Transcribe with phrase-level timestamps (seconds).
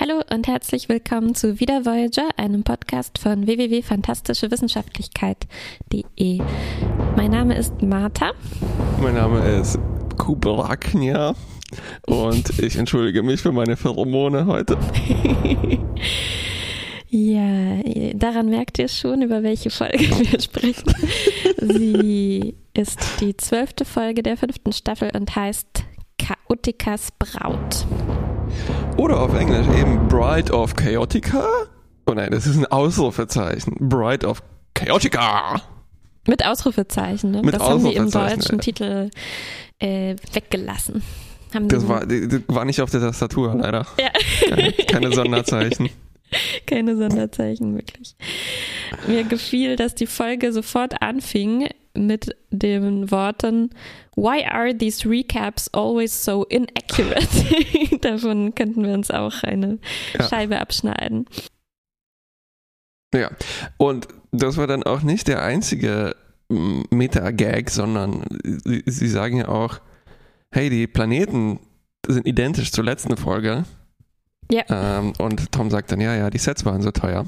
[0.00, 6.40] Hallo und herzlich willkommen zu Wieder Voyager, einem Podcast von www.fantastischewissenschaftlichkeit.de.
[7.16, 8.30] Mein Name ist Martha.
[9.02, 9.76] Mein Name ist
[10.16, 11.34] Kubraknia
[12.06, 14.78] und ich entschuldige mich für meine Pheromone heute.
[17.08, 17.82] ja,
[18.14, 20.94] daran merkt ihr schon, über welche Folge wir sprechen.
[21.60, 25.82] Sie ist die zwölfte Folge der fünften Staffel und heißt
[26.18, 27.84] Chaotikas Braut.
[28.98, 31.46] Oder auf Englisch eben Bride of Chaotica.
[32.06, 33.76] Oh nein, das ist ein Ausrufezeichen.
[33.78, 34.42] Bride of
[34.74, 35.62] Chaotica.
[36.26, 37.42] Mit Ausrufezeichen, ne?
[37.42, 38.60] Mit das haben sie im Ausrufezeichen, deutschen ja.
[38.60, 39.10] Titel
[39.78, 41.02] äh, weggelassen.
[41.54, 42.02] Haben Das war,
[42.48, 43.86] war nicht auf der Tastatur, leider.
[44.00, 44.10] ja.
[44.48, 45.90] Keine, keine Sonderzeichen.
[46.66, 48.16] Keine Sonderzeichen, wirklich.
[49.06, 53.70] Mir gefiel, dass die Folge sofort anfing mit den Worten
[54.16, 57.28] Why are these recaps always so inaccurate?
[58.00, 59.78] Davon könnten wir uns auch eine
[60.18, 60.28] Ja.
[60.28, 61.26] Scheibe abschneiden.
[63.14, 63.30] Ja,
[63.76, 66.16] und das war dann auch nicht der einzige
[66.48, 68.24] mm, Meta-Gag, sondern
[68.64, 69.80] sie, sie sagen ja auch,
[70.50, 71.60] hey, die Planeten
[72.06, 73.64] sind identisch zur letzten Folge.
[74.50, 74.64] Ja.
[74.68, 77.26] Ähm, und Tom sagt dann, ja, ja, die Sets waren so teuer.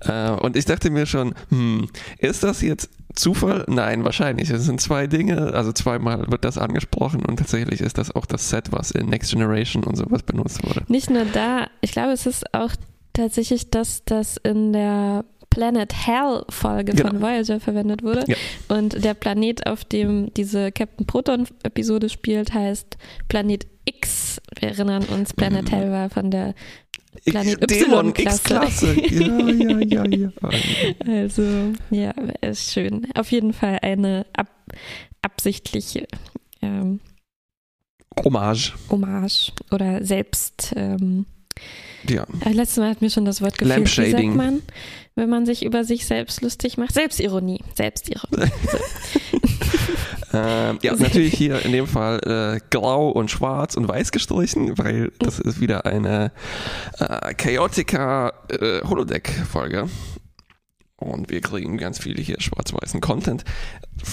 [0.00, 3.64] Äh, und ich dachte mir schon, hm, ist das jetzt Zufall?
[3.66, 4.50] Nein, wahrscheinlich.
[4.50, 8.48] Es sind zwei Dinge, also zweimal wird das angesprochen und tatsächlich ist das auch das
[8.48, 10.84] Set, was in Next Generation und sowas benutzt wurde.
[10.88, 12.72] Nicht nur da, ich glaube, es ist auch
[13.12, 15.24] tatsächlich, dass das in der
[15.58, 17.20] Planet Hell Folge von Genau.
[17.26, 18.22] Voyager verwendet wurde.
[18.28, 18.36] Ja.
[18.68, 24.40] Und der Planet, auf dem diese Captain Proton Episode spielt, heißt Planet X.
[24.60, 25.74] Wir erinnern uns, Planet Mhm.
[25.74, 26.54] Hell war von der
[27.24, 28.94] Planet Y-Klasse.
[29.10, 30.30] Ja, ja, ja, ja.
[31.04, 31.42] Also,
[31.90, 33.08] ja, ist schön.
[33.16, 34.48] Auf jeden Fall eine ab,
[35.22, 36.06] absichtliche
[36.62, 37.00] ähm,
[38.24, 38.74] Hommage.
[38.90, 40.72] Hommage oder selbst.
[40.76, 41.26] Ähm,
[42.06, 42.26] Ja.
[42.44, 43.80] äh, letztes Mal hat mir schon das Wort gefehlt.
[43.80, 44.36] Wie sagt Lampshading.
[44.36, 44.62] man,
[45.14, 46.94] wenn man sich über sich selbst lustig macht?
[46.94, 47.60] Selbstironie.
[47.74, 48.50] Selbstironie.
[50.32, 55.10] Ähm, ja, natürlich hier in dem Fall äh, grau und schwarz und weiß gestrichen, weil
[55.18, 56.32] das ist wieder eine
[56.98, 59.88] äh, Chaotica äh, Holodeck-Folge.
[60.96, 63.44] Und wir kriegen ganz viel hier schwarz-weißen Content.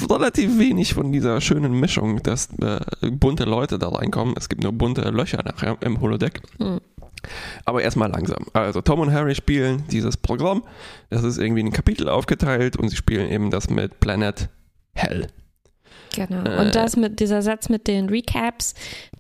[0.09, 2.79] Relativ wenig von dieser schönen Mischung, dass äh,
[3.09, 4.35] bunte Leute da reinkommen.
[4.37, 6.41] Es gibt nur bunte Löcher nachher im Holodeck.
[6.59, 6.79] Hm.
[7.65, 8.45] Aber erstmal langsam.
[8.53, 10.63] Also Tom und Harry spielen dieses Programm.
[11.09, 14.49] Das ist irgendwie in Kapitel aufgeteilt und sie spielen eben das mit Planet
[14.93, 15.27] Hell.
[16.15, 16.43] Genau.
[16.49, 16.61] Äh.
[16.61, 18.73] Und das mit dieser Satz mit den Recaps,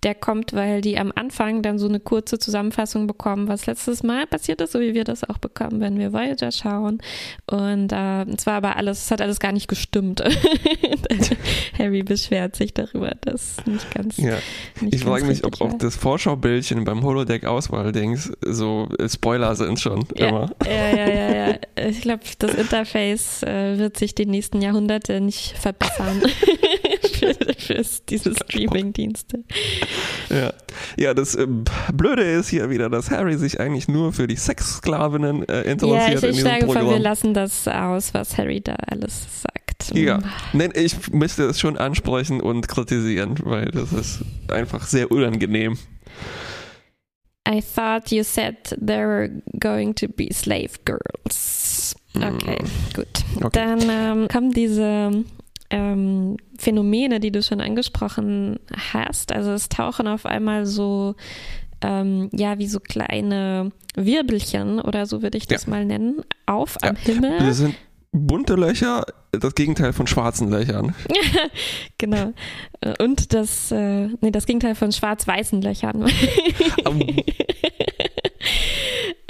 [0.03, 4.27] der kommt, weil die am Anfang dann so eine kurze Zusammenfassung bekommen, was letztes Mal
[4.27, 6.99] passiert ist, so wie wir das auch bekommen, wenn wir Voyager schauen.
[7.49, 10.23] Und äh, es war aber alles, es hat alles gar nicht gestimmt.
[11.77, 14.17] Harry beschwert sich darüber, dass nicht ganz.
[14.17, 14.37] Ja.
[14.81, 15.77] Nicht Ich frage mich, ob richtig auch war.
[15.79, 20.51] das Vorschaubildchen beim Holodeck-Auswahl-Dings so äh, Spoiler sind schon Ja, immer.
[20.65, 21.55] ja, ja, ja, ja.
[21.87, 26.21] Ich glaube, das Interface äh, wird sich die nächsten Jahrhunderte nicht verbessern
[27.11, 29.43] für, für diese Streaming-Dienste.
[30.29, 30.53] Ja,
[30.97, 31.47] ja das äh,
[31.93, 36.17] Blöde ist hier wieder, dass Harry sich eigentlich nur für die Sexsklavinnen äh, Ja, interessiert
[36.17, 39.93] ich, in ich schlage vor, wir lassen das aus, was Harry da alles sagt.
[39.93, 40.19] Ja,
[40.53, 45.77] Nein, ich müsste es schon ansprechen und kritisieren, weil das ist einfach sehr unangenehm.
[47.47, 49.29] I thought you said there were
[49.59, 51.95] going to be slave girls.
[52.15, 52.57] Okay,
[52.93, 53.07] gut.
[53.37, 53.49] Okay.
[53.51, 55.23] Dann ähm, kommen diese
[55.75, 58.59] ähm, Phänomene, die du schon angesprochen
[58.93, 59.33] hast.
[59.33, 61.15] Also es tauchen auf einmal so,
[61.81, 65.71] ähm, ja, wie so kleine Wirbelchen oder so würde ich das Ja.
[65.71, 67.01] mal nennen, auf am Ja.
[67.13, 67.39] Himmel.
[67.39, 67.75] Das sind
[68.13, 70.95] bunte Löcher, das Gegenteil von schwarzen Löchern.
[71.97, 72.31] genau.
[72.79, 76.05] Äh, Und das, äh, nee, das Gegenteil von schwarz-weißen Löchern.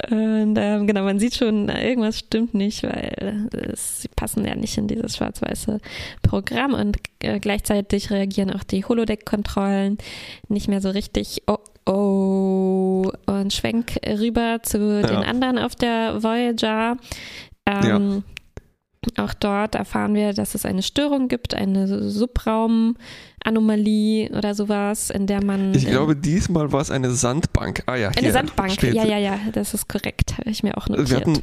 [0.08, 4.78] Und ähm, genau, man sieht schon, irgendwas stimmt nicht, weil es, sie passen ja nicht
[4.78, 5.80] in dieses schwarz-weiße
[6.22, 9.98] Programm und äh, gleichzeitig reagieren auch die Holodeck-Kontrollen
[10.48, 11.42] nicht mehr so richtig.
[11.46, 11.58] Oh,
[11.90, 13.10] oh.
[13.26, 16.96] Und schwenk rüber zu den anderen auf der Voyager.
[17.66, 18.22] Ähm,
[19.18, 22.10] Auch dort erfahren wir, dass es eine Störung gibt, eine
[23.46, 25.74] Subraumanomalie oder sowas, in der man.
[25.74, 27.82] Ich glaube, diesmal war es eine Sandbank.
[27.86, 30.88] Ah ja, Eine Sandbank, steht ja, ja, ja, das ist korrekt, habe ich mir auch
[30.88, 31.10] notiert.
[31.10, 31.42] Wir hatten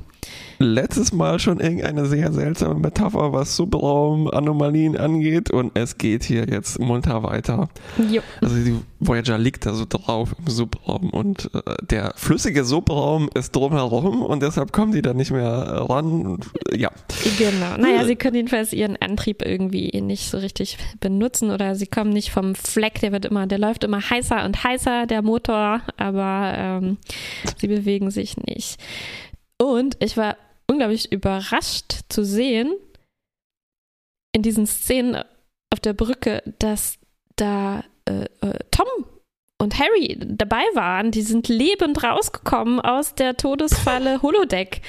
[0.60, 6.80] letztes Mal schon irgendeine sehr seltsame Metapher, was Subraumanomalien angeht und es geht hier jetzt
[6.80, 7.70] munter weiter.
[8.12, 8.22] Jo.
[8.42, 11.60] Also die Voyager liegt da so drauf im Subraum und äh,
[11.90, 16.06] der flüssige Subraum ist drumherum und deshalb kommen die da nicht mehr ran.
[16.26, 16.92] Und, äh, ja,
[17.38, 17.78] Genau.
[17.78, 22.32] Naja, sie können jedenfalls ihren Antrieb irgendwie nicht so richtig benutzen oder sie kommen nicht
[22.32, 26.98] vom Fleck, der wird immer, der läuft immer heißer und heißer, der Motor, aber ähm,
[27.58, 28.82] sie bewegen sich nicht.
[29.62, 30.38] Und ich war
[30.68, 32.74] unglaublich überrascht zu sehen,
[34.36, 35.24] in diesen Szenen
[35.70, 36.98] auf der Brücke, dass
[37.36, 38.88] da äh, äh, Tom
[39.64, 44.82] und Harry dabei waren, die sind lebend rausgekommen aus der Todesfalle Holodeck.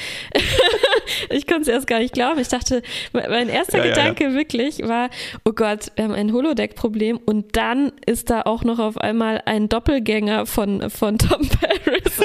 [1.30, 2.40] ich konnte es erst gar nicht glauben.
[2.40, 2.82] Ich dachte,
[3.12, 4.36] mein erster ja, Gedanke ja, ja.
[4.36, 5.10] wirklich war,
[5.44, 9.68] oh Gott, wir haben ein Holodeck-Problem und dann ist da auch noch auf einmal ein
[9.68, 12.20] Doppelgänger von, von Tom Paris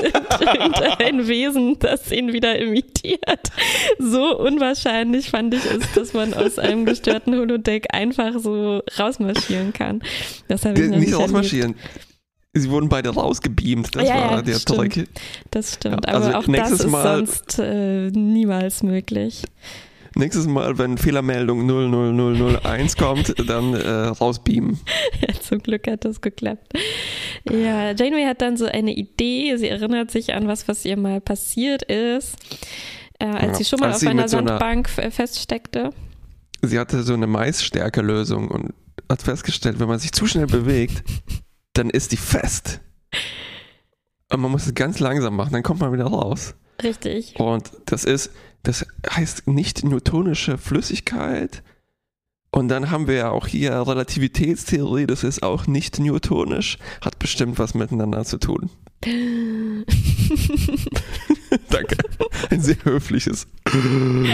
[0.99, 3.51] ein Wesen, das ihn wieder imitiert.
[3.99, 10.01] So unwahrscheinlich fand ich es, dass man aus einem gestörten Holodeck einfach so rausmarschieren kann.
[10.47, 11.75] Das habe ich nicht rausmarschieren.
[11.75, 12.08] Erlebt.
[12.53, 14.93] Sie wurden beide rausgebeamt, das ja, war ja, der stimmt.
[14.93, 15.09] Trick.
[15.51, 19.43] Das stimmt, ja, also aber auch das ist Mal, sonst äh, niemals möglich.
[20.15, 24.79] Nächstes Mal, wenn Fehlermeldung 00001 kommt, dann äh, rausbeamen.
[25.21, 26.73] Ja, zum Glück hat das geklappt.
[27.49, 29.55] Ja, Janeway hat dann so eine Idee.
[29.57, 32.35] Sie erinnert sich an was, was ihr mal passiert ist,
[33.19, 35.91] äh, als ja, sie schon mal auf einer Sandbank so eine, feststeckte.
[36.61, 38.73] Sie hatte so eine Maisstärke-Lösung und
[39.09, 41.03] hat festgestellt, wenn man sich zu schnell bewegt,
[41.73, 42.81] dann ist die fest.
[44.31, 46.55] Und man muss es ganz langsam machen, dann kommt man wieder raus.
[46.81, 47.35] Richtig.
[47.39, 48.31] Und das ist,
[48.63, 51.63] das heißt nicht newtonische Flüssigkeit.
[52.51, 57.59] Und dann haben wir ja auch hier Relativitätstheorie, das ist auch nicht newtonisch, hat bestimmt
[57.59, 58.71] was miteinander zu tun.
[61.69, 61.97] Danke.
[62.49, 63.47] Ein sehr höfliches.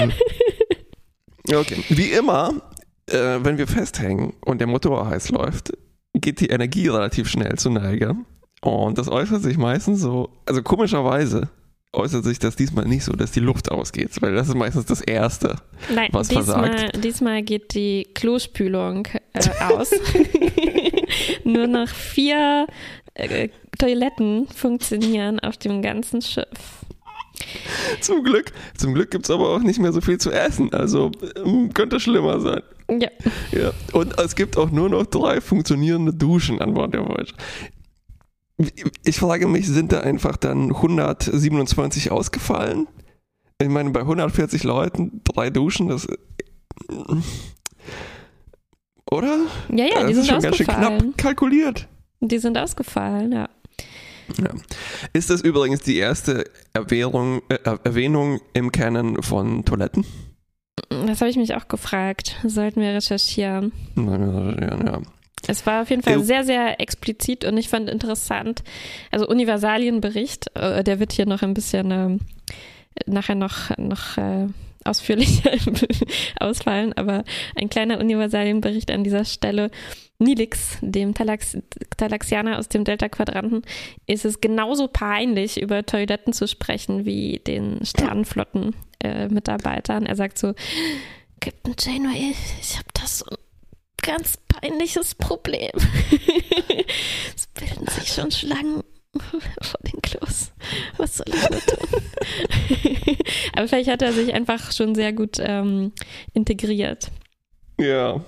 [1.47, 1.83] Okay.
[1.89, 2.59] Wie immer,
[3.05, 5.73] äh, wenn wir festhängen und der Motor heiß läuft,
[6.21, 8.15] geht die Energie relativ schnell zu Neige.
[8.61, 11.49] Und das äußert sich meistens so, also komischerweise
[11.95, 15.01] äußert sich das diesmal nicht so, dass die Luft ausgeht, weil das ist meistens das
[15.01, 15.55] Erste,
[15.93, 17.03] Nein, was diesmal, versagt.
[17.03, 19.91] Diesmal geht die Klospülung äh, aus.
[21.43, 22.67] Nur noch vier
[23.13, 26.85] äh, Toiletten funktionieren auf dem ganzen Schiff.
[28.01, 31.11] Zum Glück, zum Glück gibt es aber auch nicht mehr so viel zu essen, also
[31.43, 32.61] ähm, könnte schlimmer sein.
[32.89, 33.09] Ja.
[33.51, 33.71] ja.
[33.93, 37.35] Und es gibt auch nur noch drei funktionierende Duschen an Bord der Voyager.
[39.03, 42.87] Ich frage mich, sind da einfach dann 127 ausgefallen?
[43.61, 46.07] Ich meine, bei 140 Leuten drei Duschen, das.
[49.09, 49.39] Oder?
[49.69, 50.41] Ja, ja, das die sind schon ausgefallen.
[50.41, 51.87] ganz schön knapp kalkuliert.
[52.21, 53.49] Die sind ausgefallen, ja.
[54.37, 54.49] Ja.
[55.13, 60.05] Ist das übrigens die erste Erwähnung, äh, Erwähnung im Canon von Toiletten?
[61.15, 62.35] Das habe ich mich auch gefragt.
[62.43, 63.71] Sollten wir recherchieren.
[63.95, 65.01] Ja, ja.
[65.47, 68.63] Es war auf jeden Fall sehr, sehr explizit und ich fand interessant,
[69.11, 72.17] also Universalienbericht, äh, der wird hier noch ein bisschen äh,
[73.05, 74.47] nachher noch, noch äh,
[74.83, 75.51] ausführlicher
[76.41, 77.23] ausfallen, aber
[77.55, 79.71] ein kleiner Universalienbericht an dieser Stelle.
[80.19, 81.57] Nilix, dem Talax
[81.95, 83.61] Talaxianer aus dem Delta-Quadranten,
[84.05, 88.94] ist es genauso peinlich, über Toiletten zu sprechen wie den Sternenflotten-Mitarbeitern.
[89.05, 90.53] Äh, er sagt so,
[91.39, 93.37] Captain Janeway, ich habe das so ein
[94.01, 95.71] ganz peinliches Problem.
[97.35, 98.83] es bilden sich schon Schlangen
[99.61, 100.51] vor den Klos.
[100.97, 102.01] Was soll ich da tun?
[103.53, 105.91] Aber vielleicht hat er sich einfach schon sehr gut ähm,
[106.33, 107.11] integriert.
[107.79, 108.21] Ja,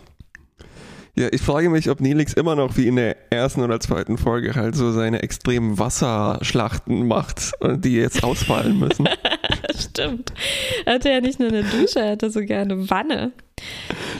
[1.17, 4.53] ja, ich frage mich, ob Nelix immer noch wie in der ersten oder zweiten Folge
[4.53, 9.09] halt so seine extremen Wasserschlachten macht, die jetzt ausfallen müssen.
[9.89, 10.33] Stimmt.
[10.85, 13.31] Er hatte ja nicht nur eine Dusche, er hatte sogar eine Wanne.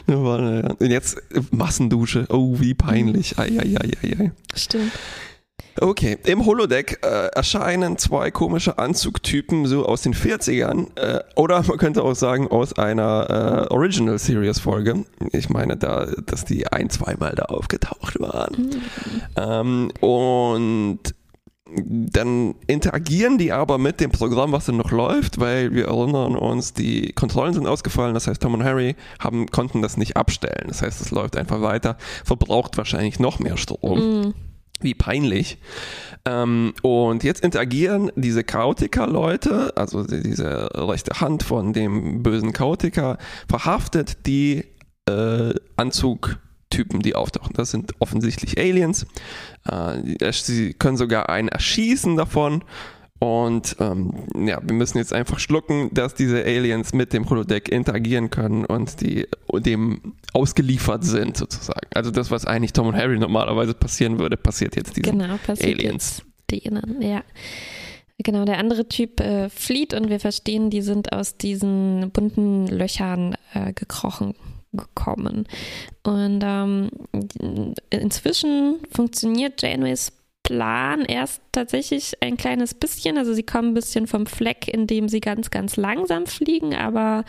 [0.08, 0.74] Eine Wanne, ja.
[0.74, 1.18] Und jetzt
[1.52, 2.26] Massendusche.
[2.30, 3.38] Oh, wie peinlich.
[3.38, 4.32] Ei, ei, ei, ei, ei.
[4.56, 4.92] Stimmt.
[5.80, 11.78] Okay, im Holodeck äh, erscheinen zwei komische Anzugtypen so aus den 40ern äh, oder man
[11.78, 15.06] könnte auch sagen aus einer äh, Original Series Folge.
[15.34, 18.56] Ich meine da, dass die ein, zweimal da aufgetaucht waren.
[18.56, 18.82] Mhm.
[19.36, 21.00] Ähm, und
[21.76, 26.74] dann interagieren die aber mit dem Programm, was dann noch läuft, weil wir erinnern uns,
[26.74, 28.14] die Kontrollen sind ausgefallen.
[28.14, 30.66] Das heißt, Tom und Harry haben, konnten das nicht abstellen.
[30.68, 34.00] Das heißt, es läuft einfach weiter, verbraucht wahrscheinlich noch mehr Strom.
[34.00, 34.34] Mhm.
[34.80, 35.58] Wie peinlich.
[36.26, 43.18] Ähm, und jetzt interagieren diese Chaotiker-Leute, also diese rechte Hand von dem bösen Chaotiker,
[43.50, 44.66] verhaftet die
[45.08, 45.54] äh,
[46.68, 47.54] Anzugtypen, die auftauchen.
[47.56, 49.06] Das sind offensichtlich Aliens.
[49.70, 52.64] Äh, sie können sogar einen erschießen davon
[53.20, 54.14] und ähm,
[54.46, 59.02] ja, wir müssen jetzt einfach schlucken, dass diese Aliens mit dem Holodeck interagieren können und
[59.02, 61.88] die dem ausgeliefert sind, sozusagen.
[61.96, 65.80] Also das, was eigentlich Tom und Harry normalerweise passieren würde, passiert jetzt diesen genau, passiert
[65.80, 66.24] Aliens.
[66.52, 67.24] Jetzt denen, ja.
[68.20, 73.36] Genau, der andere Typ äh, flieht und wir verstehen, die sind aus diesen bunten Löchern
[73.54, 74.34] äh, gekrochen
[74.78, 75.48] gekommen.
[76.04, 76.90] Und ähm,
[77.90, 80.12] inzwischen funktioniert Janeways
[80.48, 83.18] Plan erst tatsächlich ein kleines bisschen.
[83.18, 87.26] Also sie kommen ein bisschen vom Fleck, indem sie ganz, ganz langsam fliegen, aber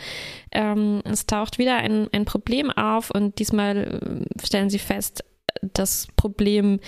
[0.53, 5.25] ähm, es taucht wieder ein, ein Problem auf und diesmal äh, stellen sie fest,
[5.73, 6.79] das Problem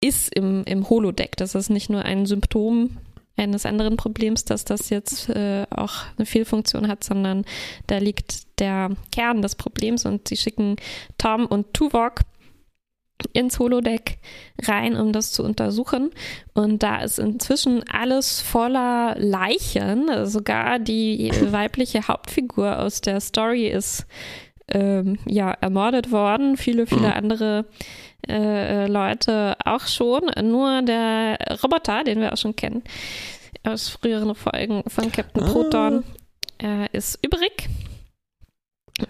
[0.00, 1.36] ist im, im Holodeck.
[1.36, 2.96] Das ist nicht nur ein Symptom
[3.36, 7.44] eines anderen Problems, dass das jetzt äh, auch eine Fehlfunktion hat, sondern
[7.86, 10.76] da liegt der Kern des Problems und sie schicken
[11.18, 12.20] Tom und Tuvok
[13.32, 14.18] ins Holodeck
[14.62, 16.10] rein, um das zu untersuchen.
[16.54, 20.26] Und da ist inzwischen alles voller Leichen.
[20.26, 24.06] Sogar die weibliche Hauptfigur aus der Story ist
[24.68, 26.56] ähm, ja ermordet worden.
[26.56, 27.14] Viele, viele mhm.
[27.14, 27.64] andere
[28.28, 30.22] äh, Leute auch schon.
[30.42, 32.82] Nur der Roboter, den wir auch schon kennen
[33.66, 35.50] aus früheren Folgen von Captain ah.
[35.50, 36.04] Proton,
[36.62, 37.68] äh, ist übrig.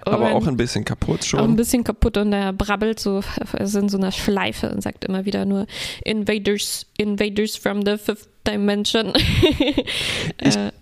[0.00, 1.38] Aber auch ein bisschen kaputt schon.
[1.38, 3.22] Auch ein bisschen kaputt und er brabbelt so
[3.58, 5.66] ist in so einer Schleife und sagt immer wieder nur
[6.04, 9.12] Invaders, Invaders from the fifth dimension.
[10.40, 10.72] ich äh,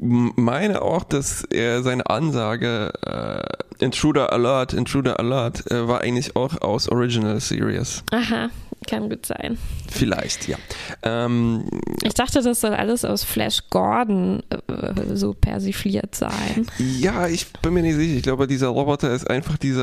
[0.00, 6.60] meine auch, dass er seine Ansage äh, Intruder Alert, Intruder Alert äh, war eigentlich auch
[6.60, 8.02] aus Original Series.
[8.10, 8.50] Aha.
[8.86, 9.58] Kann gut sein.
[9.90, 10.56] Vielleicht, ja.
[11.02, 11.64] Ähm,
[12.02, 16.66] ich dachte, das soll alles aus Flash Gordon äh, so persifliert sein.
[16.78, 18.16] Ja, ich bin mir nicht sicher.
[18.16, 19.82] Ich glaube, dieser Roboter ist einfach dieser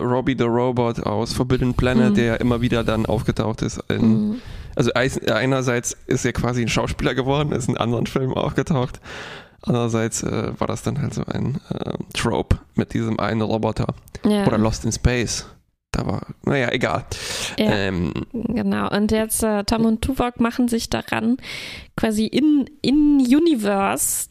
[0.00, 2.14] äh, Robbie the Robot aus Forbidden Planet, mhm.
[2.14, 3.82] der immer wieder dann aufgetaucht ist.
[3.88, 4.42] In, mhm.
[4.76, 9.00] Also einerseits ist er quasi ein Schauspieler geworden, ist in anderen Filmen aufgetaucht.
[9.62, 13.94] Andererseits äh, war das dann halt so ein äh, Trope mit diesem einen Roboter.
[14.24, 14.46] Ja.
[14.46, 15.46] Oder Lost in Space
[15.92, 17.04] da war, naja, egal.
[17.58, 18.88] Ja, ähm, genau.
[18.90, 21.36] Und jetzt äh, Tom und Tuvok machen sich daran,
[21.96, 24.28] quasi in, in Universe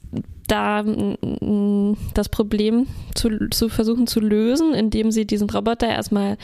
[0.50, 6.38] da mm, das Problem zu, zu versuchen zu lösen, indem sie diesen Roboter erstmal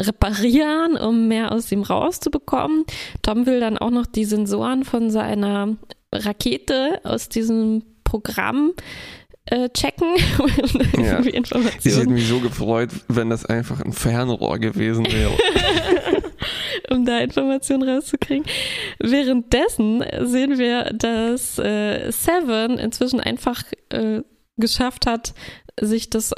[0.00, 2.84] reparieren, um mehr aus ihm rauszubekommen.
[3.22, 5.76] Tom will dann auch noch die Sensoren von seiner
[6.12, 8.72] Rakete aus diesem Programm
[9.46, 10.08] äh, checken.
[11.02, 11.20] ja.
[11.20, 15.32] Ich hätte mich so gefreut, wenn das einfach ein Fernrohr gewesen wäre.
[16.90, 18.44] um da Informationen rauszukriegen.
[18.98, 24.22] Währenddessen sehen wir, dass äh, Seven inzwischen einfach äh,
[24.56, 25.34] geschafft hat,
[25.80, 26.32] sich das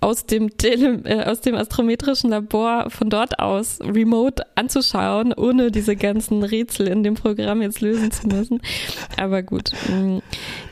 [0.00, 5.96] aus dem, Tele, äh, aus dem astrometrischen Labor von dort aus remote anzuschauen, ohne diese
[5.96, 8.60] ganzen Rätsel in dem Programm jetzt lösen zu müssen.
[9.16, 9.72] Aber gut.
[9.88, 10.22] Und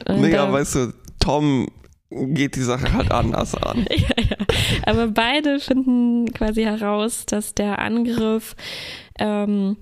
[0.06, 1.68] naja, weißt du, Tom
[2.10, 3.86] geht die Sache halt anders an.
[3.90, 4.36] ja, ja.
[4.84, 8.54] Aber beide finden quasi heraus, dass der Angriff
[9.18, 9.76] ähm,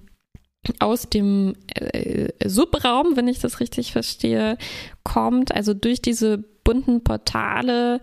[0.79, 4.57] aus dem äh, Subraum, wenn ich das richtig verstehe,
[5.03, 5.55] kommt.
[5.55, 8.01] Also durch diese bunten Portale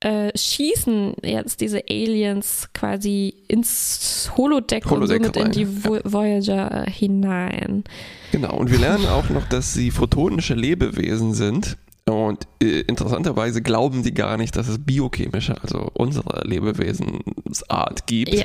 [0.00, 5.98] äh, schießen jetzt diese Aliens quasi ins Holodeck, Holodeck und somit rein, in die Vo
[6.04, 7.84] Voyager hinein.
[8.30, 14.02] Genau, und wir lernen auch noch, dass sie photonische Lebewesen sind und äh, interessanterweise glauben
[14.02, 18.34] die gar nicht, dass es biochemische, also unsere Lebewesensart gibt.
[18.34, 18.44] Ja.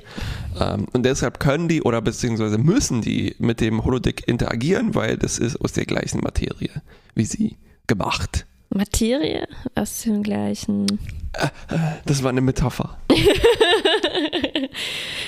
[0.59, 5.39] Ähm, und deshalb können die oder beziehungsweise müssen die mit dem Holodeck interagieren, weil das
[5.39, 6.81] ist aus der gleichen Materie
[7.19, 8.45] wie sie gemacht.
[8.69, 10.87] Materie aus dem gleichen.
[11.33, 12.97] Äh, äh, das war eine Metapher.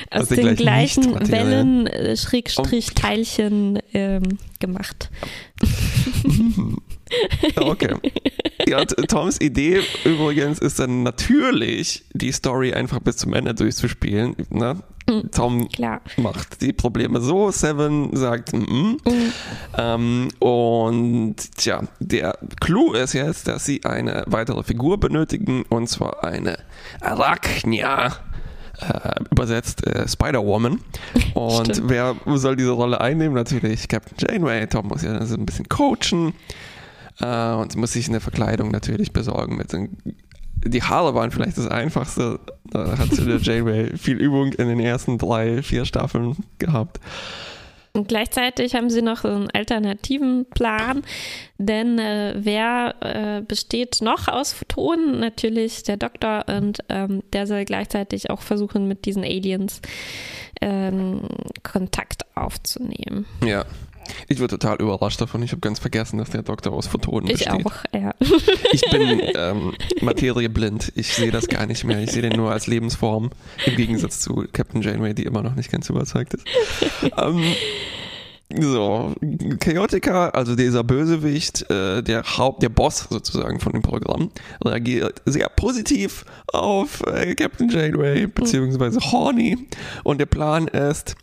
[0.09, 5.09] aus, aus den gleichen, gleichen Wellen, äh, Schrägstrich, Teilchen ähm, gemacht.
[7.56, 7.96] Okay.
[8.68, 14.36] Ja, Toms Idee übrigens ist dann natürlich, die Story einfach bis zum Ende durchzuspielen.
[14.50, 14.77] Ne?
[15.10, 15.32] Mhm.
[15.32, 16.01] Tom Klar.
[16.18, 18.65] macht die Probleme so, Seven sagt, -mm.
[18.65, 19.34] Mhm.
[19.77, 26.24] Ähm, und tja, der Clou ist jetzt, dass sie eine weitere Figur benötigen, und zwar
[26.24, 26.58] eine
[27.01, 28.12] Arachnia.
[28.80, 30.80] Äh, übersetzt äh, Spider-Woman.
[31.36, 33.36] Und wer soll diese Rolle einnehmen?
[33.36, 34.65] Natürlich Captain Janeway.
[34.65, 36.34] Tom muss ja so ein bisschen coachen.
[37.20, 39.58] Äh, und sie muss sich eine Verkleidung natürlich besorgen.
[39.58, 39.98] Mit den,
[40.65, 42.39] die Haare waren vielleicht das Einfachste.
[42.70, 47.00] Da hat der Janeway viel Übung in den ersten drei, vier Staffeln gehabt.
[47.94, 51.01] Und gleichzeitig haben sie noch einen alternativen Plan,
[51.58, 55.20] denn äh, wer äh, besteht noch aus Photonen?
[55.20, 59.82] Natürlich der Doktor und ähm, der soll gleichzeitig auch versuchen, mit diesen Aliens
[60.62, 61.24] ähm,
[61.63, 63.25] Kontakt aufzunehmen.
[63.44, 63.65] Ja.
[64.27, 65.44] Ich war total überrascht davon.
[65.44, 67.60] Ich habe ganz vergessen, dass der Doktor aus Photonen ich besteht.
[67.60, 68.13] Ich auch, ja.
[68.72, 70.91] Ich bin ähm, materieblind.
[70.96, 72.01] Ich sehe das gar nicht mehr.
[72.01, 73.32] Ich sehe den nur als Lebensform.
[73.65, 76.46] Im Gegensatz zu Captain Janeway, die immer noch nicht ganz überzeugt ist.
[77.18, 77.44] Ähm,
[78.60, 79.13] So,
[79.60, 84.30] Chaotica, also dieser Bösewicht, äh, der Haupt, der Boss sozusagen von dem Programm,
[84.63, 89.58] reagiert sehr positiv auf äh, Captain Janeway beziehungsweise Horny
[90.03, 91.15] und der Plan ist,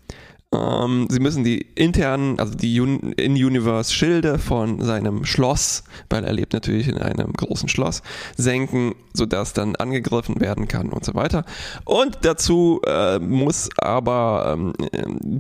[0.51, 6.89] ähm, sie müssen die internen, also die In-Universe-Schilde von seinem Schloss, weil er lebt natürlich
[6.89, 8.03] in einem großen Schloss,
[8.37, 11.45] senken, sodass dann angegriffen werden kann und so weiter.
[11.85, 14.73] Und dazu äh, muss aber ähm,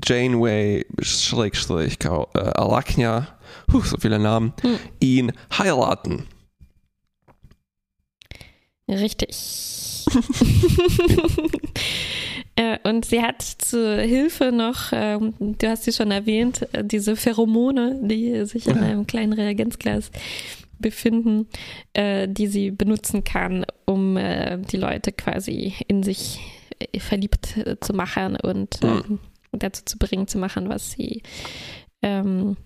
[0.05, 3.29] Janeway, Schrägstrich, äh, Arachnia,
[3.73, 4.79] huh, so viele Namen, hm.
[5.01, 6.27] ihn heiraten.
[8.89, 10.05] Richtig.
[12.59, 17.15] Äh, und sie hat zur Hilfe noch, ähm, du hast sie schon erwähnt, äh, diese
[17.15, 20.11] Pheromone, die sich in einem kleinen Reagenzglas
[20.81, 21.47] befinden,
[21.93, 26.41] äh, die sie benutzen kann, um die Leute quasi in sich
[26.99, 29.19] verliebt zu machen und mhm.
[29.53, 31.23] dazu zu bringen, zu machen, was sie,
[32.03, 32.57] ähm,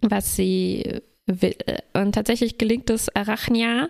[0.00, 1.56] was sie will.
[1.94, 3.88] Und tatsächlich gelingt es Arachnia,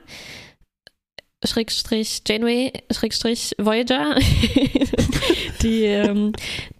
[1.45, 4.17] Schrägstrich Janeway, Schrägstrich Voyager,
[5.63, 6.33] die, ähm,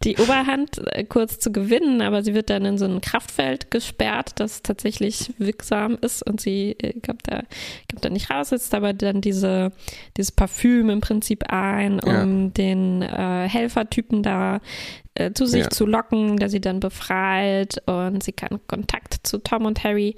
[0.03, 4.33] die Oberhand äh, kurz zu gewinnen, aber sie wird dann in so ein Kraftfeld gesperrt,
[4.37, 7.45] das tatsächlich wirksam ist und sie äh, kommt, da,
[7.89, 9.71] kommt da nicht raus, setzt aber dann diese,
[10.17, 12.51] dieses Parfüm im Prinzip ein, um ja.
[12.51, 14.61] den äh, Helfertypen da
[15.19, 15.71] äh, zu sich ja.
[15.71, 20.15] zu locken, der sie dann befreit und sie kann Kontakt zu Tom und Harry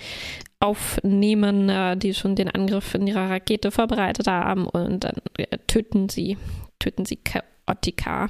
[0.61, 6.09] aufnehmen, äh, die schon den Angriff in ihrer Rakete vorbereitet haben und dann äh, töten
[6.09, 6.37] sie,
[6.79, 8.29] töten sie Chaotica.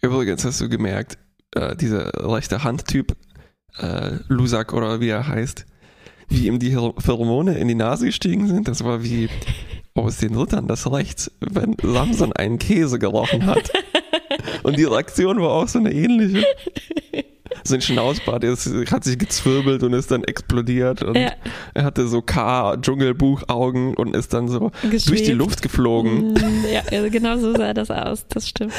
[0.00, 1.18] Übrigens hast du gemerkt,
[1.54, 3.16] äh, dieser rechte Handtyp,
[3.78, 5.66] äh, Lusak oder wie er heißt,
[6.28, 9.28] wie ihm die Pheromone in die Nase gestiegen sind, das war wie
[9.94, 13.72] aus den Rittern das Rechts, wenn Samson einen Käse gerochen hat.
[14.62, 16.44] Und die Reaktion war auch so eine ähnliche
[17.64, 21.32] sein Schnauzbart ist, hat sich gezwirbelt und ist dann explodiert und ja.
[21.74, 25.08] er hatte so K-Dschungelbuch-Augen und ist dann so Geschwebt.
[25.08, 26.32] durch die Luft geflogen.
[26.32, 28.72] Mm, ja, genau so sah das aus, das stimmt.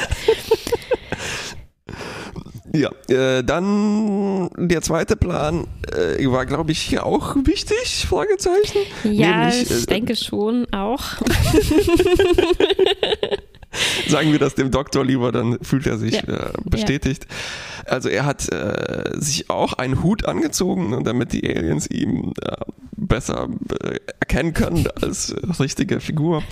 [2.74, 8.78] Ja, äh, dann der zweite Plan äh, war, glaube ich, hier auch wichtig, Fragezeichen.
[9.04, 11.02] Ja, Nämlich, ich äh, denke schon auch.
[14.08, 16.22] Sagen wir das dem Doktor lieber, dann fühlt er sich ja.
[16.22, 17.26] äh, bestätigt.
[17.28, 17.92] Ja.
[17.92, 22.56] Also er hat äh, sich auch einen Hut angezogen, damit die Aliens ihn äh,
[22.96, 23.48] besser
[23.82, 26.42] äh, erkennen können als richtige Figur.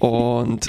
[0.00, 0.66] Und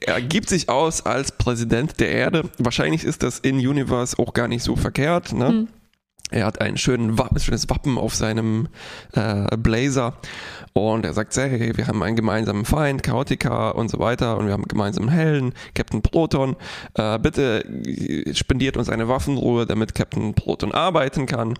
[0.00, 2.50] er gibt sich aus als Präsident der Erde.
[2.58, 5.32] Wahrscheinlich ist das in Universe auch gar nicht so verkehrt.
[5.32, 5.50] Ne?
[5.50, 5.68] Mhm.
[6.30, 8.68] Er hat ein schönes Wappen auf seinem
[9.12, 10.16] äh, Blazer
[10.72, 14.54] und er sagt, hey, wir haben einen gemeinsamen Feind, Chaotica und so weiter und wir
[14.54, 16.56] haben einen gemeinsamen Helden, Captain Proton.
[16.94, 17.64] Äh, bitte
[18.32, 21.54] spendiert uns eine Waffenruhe, damit Captain Proton arbeiten kann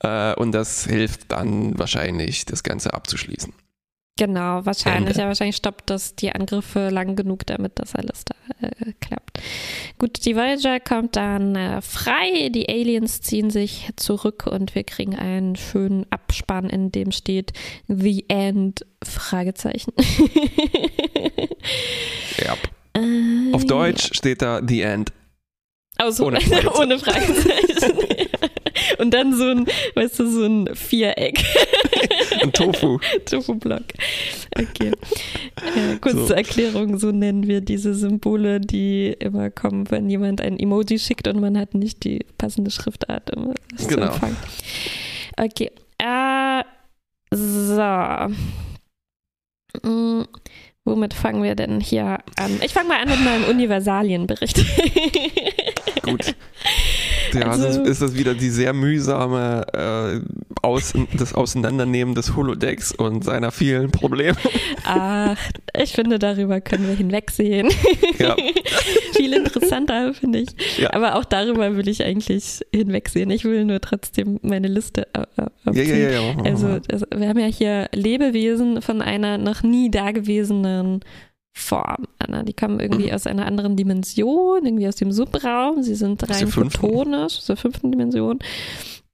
[0.00, 3.52] äh, und das hilft dann wahrscheinlich, das Ganze abzuschließen.
[4.20, 5.12] Genau, wahrscheinlich.
[5.12, 5.20] Ende.
[5.22, 9.40] Ja, wahrscheinlich stoppt das die Angriffe lang genug, damit das alles da äh, klappt.
[9.98, 15.16] Gut, die Voyager kommt dann äh, frei, die Aliens ziehen sich zurück und wir kriegen
[15.16, 17.54] einen schönen Abspann, in dem steht
[17.88, 19.94] The End, Fragezeichen.
[22.44, 22.58] ja.
[22.92, 24.14] Äh, Auf Deutsch ja.
[24.16, 25.14] steht da The End.
[25.96, 26.78] Also, ohne Fragezeichen.
[26.78, 27.98] ohne Fragezeichen.
[28.98, 31.42] Und dann so ein, weißt du, so ein Viereck.
[32.42, 32.98] ein Tofu.
[33.24, 33.84] Tofu-Block.
[34.58, 34.92] Okay.
[35.56, 36.34] Äh, kurz so.
[36.34, 41.40] Erklärung, so nennen wir diese Symbole, die immer kommen, wenn jemand ein Emoji schickt und
[41.40, 44.06] man hat nicht die passende Schriftart, um es genau.
[44.06, 44.36] zu empfangen.
[45.36, 45.70] Okay.
[45.98, 46.64] Äh,
[47.32, 48.34] so.
[49.82, 50.26] Hm,
[50.84, 52.60] womit fangen wir denn hier an?
[52.64, 54.64] Ich fange mal an mit meinem Universalienbericht.
[56.02, 56.34] Gut.
[57.32, 60.20] Ja, also, ist das wieder die sehr mühsame äh,
[60.62, 64.36] Aus das Auseinandernehmen des Holodecks und seiner vielen Probleme.
[64.84, 65.36] Ach,
[65.80, 67.68] ich finde, darüber können wir hinwegsehen.
[68.18, 68.36] Ja.
[69.14, 70.78] Viel interessanter, finde ich.
[70.78, 70.92] Ja.
[70.92, 73.30] Aber auch darüber will ich eigentlich hinwegsehen.
[73.30, 75.26] Ich will nur trotzdem meine Liste ja,
[75.72, 76.36] ja, ja, ja.
[76.44, 76.80] Also,
[77.14, 81.00] wir haben ja hier Lebewesen von einer noch nie dagewesenen
[81.60, 82.42] Form, Anna.
[82.42, 83.14] Die kommen irgendwie mhm.
[83.14, 85.82] aus einer anderen Dimension, irgendwie aus dem Subraum.
[85.82, 88.38] Sie sind rein photonisch, aus der fünften Dimension.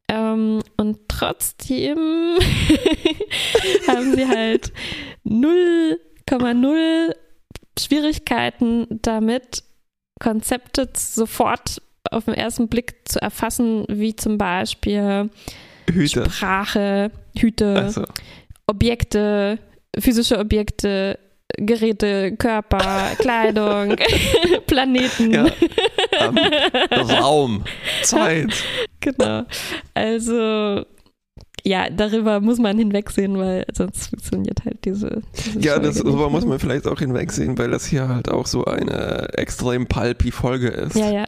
[0.09, 1.99] Ähm, und trotzdem
[3.89, 4.73] haben sie halt
[5.27, 7.15] 0,0
[7.79, 9.65] Schwierigkeiten damit,
[10.21, 15.29] Konzepte sofort auf den ersten Blick zu erfassen, wie zum Beispiel
[15.91, 16.31] Hüte.
[16.31, 18.05] Sprache, Hüte, so.
[18.67, 19.59] Objekte,
[19.99, 21.19] physische Objekte,
[21.59, 23.97] Geräte, Körper, Kleidung,
[24.67, 25.33] Planeten.
[25.33, 25.47] Ja.
[26.21, 26.39] Ähm,
[27.11, 27.65] Raum,
[28.03, 28.53] Zeit.
[29.01, 29.45] Genau.
[29.95, 30.85] Also
[31.65, 35.23] ja, darüber muss man hinwegsehen, weil sonst funktioniert halt diese.
[35.37, 38.47] diese Ja, Folge das, darüber muss man vielleicht auch hinwegsehen, weil das hier halt auch
[38.47, 40.95] so eine extrem pulpy Folge ist.
[40.95, 41.27] Ja, ja.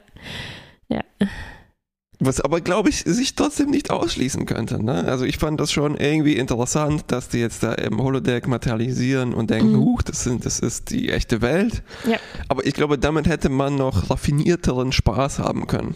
[2.21, 4.83] Was aber, glaube ich, sich trotzdem nicht ausschließen könnte.
[4.83, 5.05] Ne?
[5.05, 9.51] Also ich fand das schon irgendwie interessant, dass die jetzt da im Holodeck materialisieren und
[9.51, 9.81] denken, Mhm.
[9.85, 11.83] huch, das, sind, das ist die echte Welt.
[12.11, 12.17] Ja.
[12.49, 15.95] Aber ich glaube, damit hätte man noch raffinierteren Spaß haben können.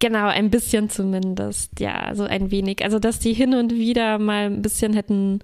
[0.00, 2.82] Genau, ein bisschen zumindest, ja, so ein wenig.
[2.82, 5.40] Also, dass die hin und wieder mal ein bisschen hätten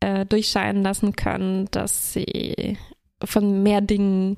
[0.00, 2.78] äh, durchscheinen lassen können, dass sie
[3.22, 4.36] von mehr Dingen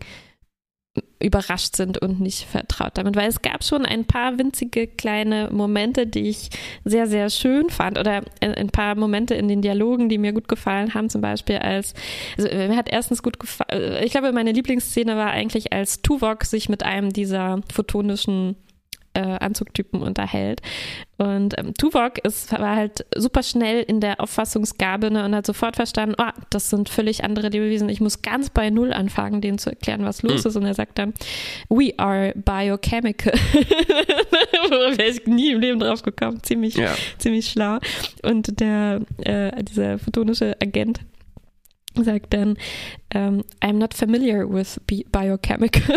[1.18, 6.06] überrascht sind und nicht vertraut damit, weil es gab schon ein paar winzige kleine Momente,
[6.06, 6.50] die ich
[6.84, 10.94] sehr, sehr schön fand oder ein paar Momente in den Dialogen, die mir gut gefallen
[10.94, 11.94] haben, zum Beispiel als,
[12.36, 16.68] also mir hat erstens gut gefallen, ich glaube, meine Lieblingsszene war eigentlich, als Tuvok sich
[16.68, 18.56] mit einem dieser photonischen
[19.14, 20.60] äh, Anzugtypen unterhält.
[21.16, 25.76] Und ähm, Tuvok ist, war halt super schnell in der Auffassungsgabe ne, und hat sofort
[25.76, 27.88] verstanden, oh, das sind völlig andere Lebewesen.
[27.88, 30.48] Ich muss ganz bei Null anfangen, denen zu erklären, was los Mhm.
[30.48, 30.56] ist.
[30.56, 31.14] Und er sagt dann,
[31.68, 33.32] we are biochemical.
[34.96, 36.42] Wäre ich nie im Leben drauf gekommen.
[36.42, 36.92] Ziemlich, Ja.
[37.18, 37.78] ziemlich schlau.
[38.22, 41.00] Und der, äh, dieser photonische Agent
[42.02, 42.56] sagt dann,
[43.10, 45.96] ähm, I'm not familiar with bi biochemical.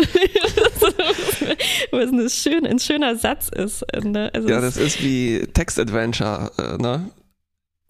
[1.90, 3.84] Was ein, schön, ein schöner Satz ist.
[4.02, 4.30] Ne?
[4.32, 7.10] Also Ja, das ist wie Text-Adventure, äh, ne?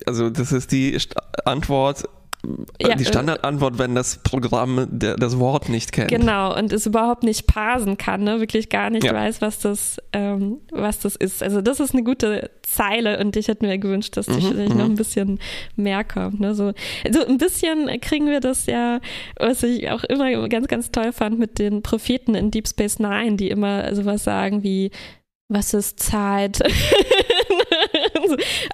[0.06, 0.96] Also das ist die
[1.44, 2.04] Antwort,
[2.80, 6.08] Ja, die äh, Standardantwort, wenn das Programm der, das Wort nicht kennt.
[6.08, 8.38] Genau, und es überhaupt nicht parsen kann, ne?
[8.38, 9.12] wirklich gar nicht Ja.
[9.12, 11.42] weiß, was das, ähm, was das ist.
[11.42, 14.74] Also das ist eine gute Zeile und ich hätte mir gewünscht, dass die Mhm, vielleicht
[14.74, 14.92] noch mhm.
[14.92, 15.40] ein bisschen
[15.74, 16.38] mehr kommt.
[16.38, 16.54] Ne?
[16.54, 16.72] So,
[17.04, 19.00] also ein bisschen kriegen wir das ja,
[19.38, 23.36] was ich auch immer ganz, ganz toll fand mit den Propheten in Deep Space Nine,
[23.36, 24.90] die immer sowas sagen wie,
[25.48, 26.58] was ist Zeit?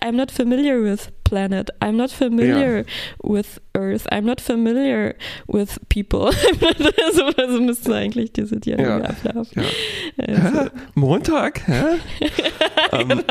[0.02, 1.70] I'm not familiar with planet.
[1.82, 2.84] I'm not familiar
[3.22, 4.06] with Earth.
[4.12, 5.14] I'm not familiar
[5.48, 6.30] with people.
[7.12, 9.10] so, so müssten eigentlich diese Dialoge Ja.
[9.10, 9.62] ablaufen.
[9.62, 10.34] Ja.
[10.34, 10.70] Also, Hä?
[10.94, 11.66] Montag?
[11.66, 11.82] Hä?
[12.92, 13.22] ähm, genau.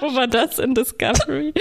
[0.00, 1.52] Wo war das in Discovery?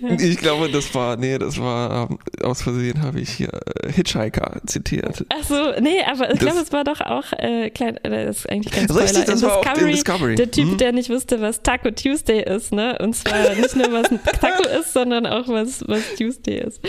[0.18, 3.48] ich glaube, das war, nee, das war, ähm, aus Versehen habe ich hier
[3.82, 5.24] äh, Hitchhiker zitiert.
[5.30, 8.50] Ach so, nee, aber ich glaube, es war doch auch äh, klein, äh, das ist
[8.50, 9.04] eigentlich kein Spoiler.
[9.04, 10.34] Richtig, das in war auch Discovery, in Discovery.
[10.36, 10.76] Der Typ, Mhm.
[10.78, 12.98] der nicht wusste, was Taco Tuesday ist, ne?
[13.00, 16.80] Und zwar nicht nur was ein Taco ist, sondern auch was, was Tuesday ist.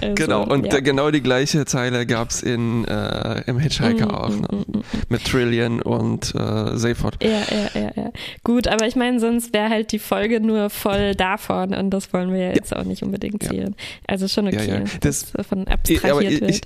[0.00, 0.80] Also, Genau, und ja.
[0.80, 4.48] genau die gleiche Zeile gab es in, äh, im Hitchhiker Mm, auch, mm, ne?
[4.50, 4.82] mm, mm.
[5.08, 7.22] mit Trillian und äh, Seyford.
[7.22, 8.10] Ja, ja, ja, ja.
[8.44, 12.32] Gut, aber ich meine, sonst wäre halt die Folge nur voll davon und das wollen
[12.32, 13.74] wir ja jetzt auch nicht unbedingt sehen.
[14.06, 16.50] Also schon okay, dass Das- davon abstrahiert ich- wird.
[16.50, 16.60] ich-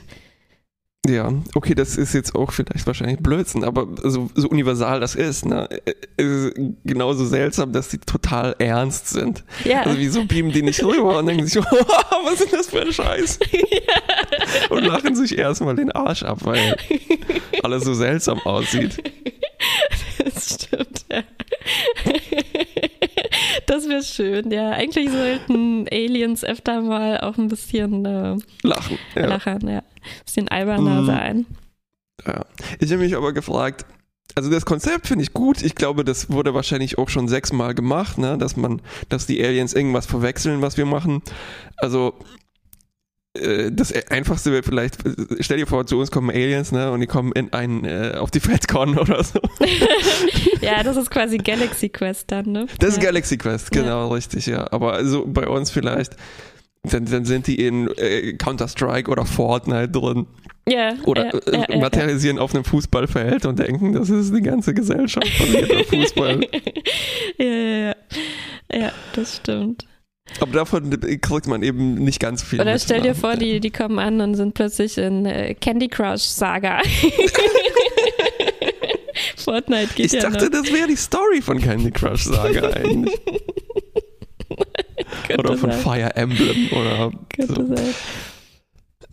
[1.08, 5.44] Ja, okay, das ist jetzt auch vielleicht wahrscheinlich Blödsinn, aber so, so universal das ist,
[5.44, 5.68] ne?
[5.84, 9.42] äh, ist genauso seltsam, dass die total ernst sind.
[9.64, 11.60] ja, Also wieso beamen die nicht rüber und denken sich,
[12.24, 13.40] was ist das für ein Scheiß?
[14.70, 16.76] Und lachen sich erstmal den Arsch ab, weil
[17.62, 19.02] alles so seltsam aussieht.
[20.18, 21.04] das stimmt.
[21.10, 21.22] Ja.
[23.66, 24.70] Das wäre schön, ja.
[24.70, 28.98] Eigentlich sollten Aliens öfter mal auch ein bisschen äh, Lachen.
[29.14, 29.26] Ja.
[29.26, 29.78] lachen, ja.
[29.78, 31.06] Ein bisschen alberner Mhm.
[31.06, 31.46] sein.
[32.26, 32.44] Ja.
[32.80, 33.84] Ich habe mich aber gefragt,
[34.34, 35.62] also das Konzept finde ich gut.
[35.62, 38.38] Ich glaube, das wurde wahrscheinlich auch schon sechsmal gemacht, ne?
[38.38, 41.22] dass man, dass die Aliens irgendwas verwechseln, was wir machen.
[41.76, 42.14] Also
[43.34, 47.06] das einfachste wäre vielleicht, äh, stell dir vor, zu uns kommen Aliens, ne, und die
[47.06, 49.40] kommen in ein, äh, auf die FedCon oder so.
[50.60, 52.66] Ja, das ist quasi Galaxy Quest dann, ne?
[52.78, 53.04] Das ist ja.
[53.04, 54.70] Galaxy Quest, genau, richtig, ja.
[54.70, 56.16] Aber also bei uns vielleicht,
[56.84, 60.26] dann, dann sind die in äh, Counter-Strike oder Fortnite drin.
[60.68, 64.42] Ja, Oder ja, äh, ja, ja, materialisieren auf einem Fußballfeld und denken, das ist die
[64.42, 66.40] ganze Gesellschaft basiert auf Fußball.
[67.38, 67.94] ja, ja, ja.
[68.72, 69.86] Ja, das stimmt.
[70.40, 70.90] Aber davon
[71.20, 72.60] kriegt man eben nicht ganz viel.
[72.60, 73.14] Oder stell dir ne?
[73.14, 76.80] vor, die, die kommen an und sind plötzlich in äh, Candy Crush Saga.
[79.36, 80.50] Fortnite geht Ich ja dachte, noch.
[80.62, 83.18] das wäre die Story von Candy Crush Saga eigentlich.
[85.38, 85.80] Oder von sein.
[85.80, 87.66] Fire Emblem oder Könnte so.
[87.74, 87.94] sein.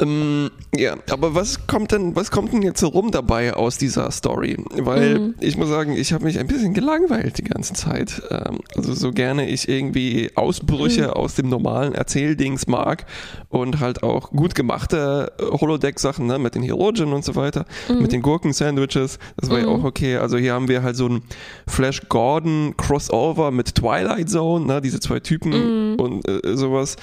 [0.02, 4.10] Ähm, ja, aber was kommt denn, was kommt denn jetzt so rum dabei aus dieser
[4.12, 4.56] Story?
[4.78, 5.36] Weil Mhm.
[5.42, 8.22] ich muss sagen, ich habe mich ein bisschen gelangweilt die ganze Zeit.
[8.30, 11.10] Ähm, also so gerne ich irgendwie Ausbrüche Mhm.
[11.10, 13.06] aus dem normalen Erzähldings mag
[13.50, 18.02] und halt auch gut gemachte äh, Holodeck-Sachen, ne, mit den Herogen und so weiter, Mhm.
[18.02, 19.72] mit den Gurken-Sandwiches, das war ja Mhm.
[19.74, 20.16] auch okay.
[20.18, 21.24] Also hier haben wir halt so ein
[21.68, 26.00] Flash Gordon Crossover mit Twilight Zone, ne, diese zwei Typen Mhm.
[26.00, 26.96] und äh, sowas.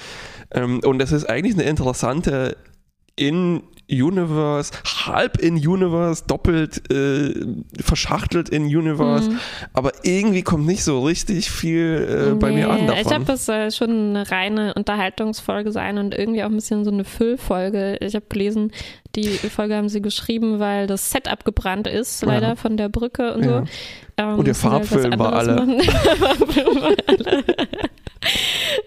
[0.51, 2.55] Ähm, und das ist eigentlich eine interessante
[3.17, 4.71] in Universe,
[5.05, 7.33] halb in Universe, doppelt äh,
[7.81, 9.39] verschachtelt in Universe, mhm.
[9.73, 13.01] aber irgendwie kommt nicht so richtig viel äh, bei nee, mir an davon.
[13.01, 16.91] Ich glaube, es soll schon eine reine Unterhaltungsfolge sein und irgendwie auch ein bisschen so
[16.91, 17.97] eine Füllfolge.
[18.01, 18.71] Ich habe gelesen,
[19.15, 22.55] die Folge haben sie geschrieben, weil das Set abgebrannt ist, leider ja.
[22.55, 23.59] von der Brücke und ja.
[23.59, 23.65] so.
[24.17, 25.79] Ähm, und der Farbfilm war alle.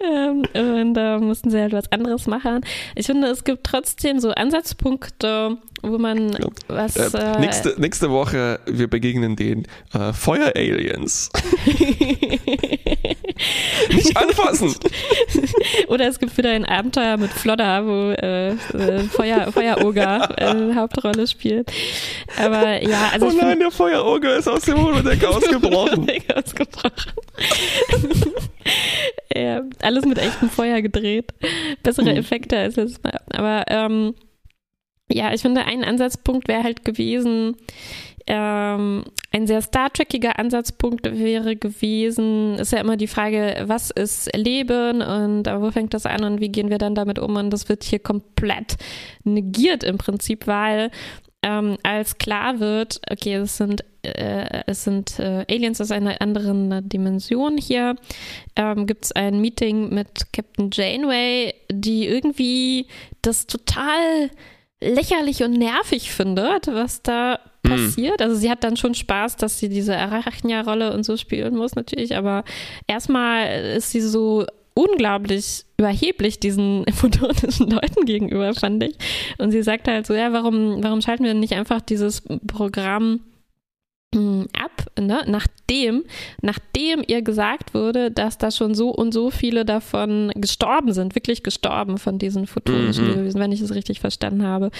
[0.00, 2.60] Ähm, und da äh, mussten sie halt was anderes machen.
[2.94, 6.48] Ich finde, es gibt trotzdem so Ansatzpunkte, wo man ja.
[6.68, 6.96] was.
[6.96, 11.30] Äh, äh, nächste, nächste Woche, wir begegnen den äh, Feuer-Aliens.
[13.90, 14.74] Nicht anfassen!
[15.88, 21.26] Oder es gibt wieder ein Abenteuer mit Flodder, wo äh, äh Feuer, Feueroger äh, Hauptrolle
[21.26, 21.72] spielt.
[22.38, 23.28] Aber ja, also.
[23.28, 26.06] Oh nein, der Feueroger ist aus dem Holodeck ausgebrochen.
[26.34, 26.92] ausgebrochen.
[29.34, 31.32] Ja, alles mit echtem Feuer gedreht.
[31.82, 32.16] Bessere hm.
[32.16, 33.00] Effekte als das.
[33.30, 34.14] Aber ähm,
[35.10, 37.56] ja, ich finde, ein Ansatzpunkt wäre halt gewesen,
[38.26, 44.34] ähm, ein sehr Star Trekiger Ansatzpunkt wäre gewesen, ist ja immer die Frage, was ist
[44.36, 47.36] Leben und wo fängt das an und wie gehen wir dann damit um?
[47.36, 48.76] Und das wird hier komplett
[49.24, 50.90] negiert im Prinzip, weil
[51.42, 56.88] ähm, als klar wird, okay, es sind, äh, es sind äh, Aliens aus einer anderen
[56.88, 57.96] Dimension hier,
[58.56, 62.86] ähm, gibt es ein Meeting mit Captain Janeway, die irgendwie
[63.22, 64.30] das total
[64.82, 67.70] lächerlich und nervig findet, was da mhm.
[67.70, 68.22] passiert.
[68.22, 72.16] Also sie hat dann schon Spaß, dass sie diese Arachnia-Rolle und so spielen muss natürlich,
[72.16, 72.44] aber
[72.86, 74.46] erstmal ist sie so
[74.80, 78.96] unglaublich überheblich diesen photonischen Leuten gegenüber, fand ich.
[79.38, 83.29] Und sie sagt halt so, ja, warum, warum schalten wir nicht einfach dieses Programm Mm,
[84.12, 85.22] ab, ne?
[85.28, 86.02] nachdem,
[86.42, 91.44] nachdem ihr gesagt wurde, dass da schon so und so viele davon gestorben sind, wirklich
[91.44, 93.10] gestorben von diesen photonischen mhm.
[93.10, 94.72] Lebewesen, wenn ich es richtig verstanden habe.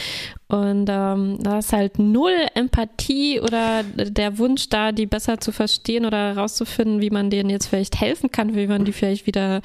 [0.49, 6.07] Und ähm, da ist halt null Empathie oder der Wunsch da, die besser zu verstehen
[6.07, 9.61] oder herauszufinden, wie man denen jetzt vielleicht helfen kann, wie man die vielleicht wieder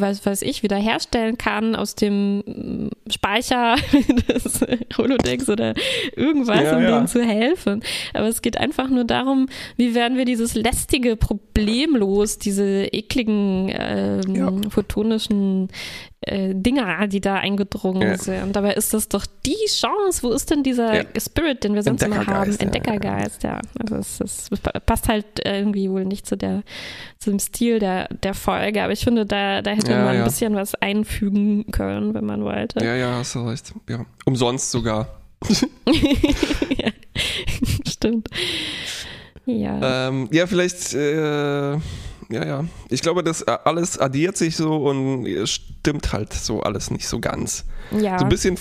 [0.00, 3.76] was weiß ich, wiederherstellen kann aus dem mm, Speicher
[4.28, 4.60] des
[4.96, 5.74] Holodecks oder
[6.14, 6.90] irgendwas, ja, um ja.
[6.90, 7.82] denen zu helfen.
[8.14, 13.70] Aber es geht einfach nur darum, wie werden wir dieses lästige Problem los, diese ekligen
[13.72, 14.52] ähm, ja.
[14.70, 15.68] photonischen
[16.26, 18.18] äh, Dinger, die da eingedrungen ja.
[18.18, 18.54] sind.
[18.54, 20.22] Dabei ist das doch die Chance.
[20.22, 21.04] Wo ist denn dieser ja.
[21.18, 22.56] Spirit, den wir sonst immer haben?
[22.58, 23.60] Entdeckergeist, ja.
[23.78, 24.50] Also es, es,
[24.84, 26.62] passt halt irgendwie wohl nicht zu der
[27.18, 28.82] zu dem Stil der, der Folge.
[28.82, 32.84] Aber ich finde, da, da hätte man ein bisschen was einfügen können, wenn man wollte.
[32.84, 33.72] Ja, ja, hast du recht.
[33.88, 34.04] Ja.
[34.24, 35.08] Umsonst sogar.
[36.76, 36.90] ja,
[37.86, 38.28] stimmt.
[39.44, 40.08] Ja.
[40.08, 41.78] Ähm, ja, vielleicht äh,
[42.28, 42.64] ja, ja.
[42.88, 47.06] Ich glaube, das äh, alles addiert sich so und es stimmt halt so alles nicht
[47.08, 47.64] so ganz.
[47.90, 48.18] Ja.
[48.18, 48.58] So ein bisschen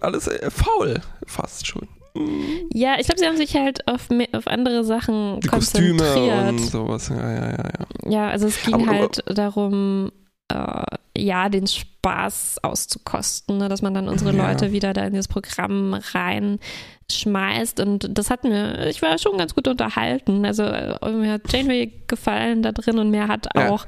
[0.00, 1.88] alles äh, faul, fast schon.
[2.14, 2.68] Mhm.
[2.72, 5.98] Ja, ich glaube, sie haben sich halt auf, auf andere Sachen Die konzentriert.
[5.98, 7.56] Kostüme und sowas, ja, ja, ja.
[7.56, 10.10] Ja, ja also es ging aber, halt darum,
[10.48, 10.84] äh,
[11.16, 13.68] ja, den Spaß auszukosten, ne?
[13.68, 14.48] dass man dann unsere ja.
[14.48, 17.80] Leute wieder da in dieses Programm reinschmeißt.
[17.80, 20.44] Und das hat mir, ich war schon ganz gut unterhalten.
[20.44, 23.70] Also äh, mir hat Janeway gefallen da drin und mir hat ja.
[23.70, 23.86] auch